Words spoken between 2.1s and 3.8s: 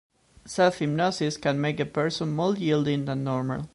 more yielding than normal.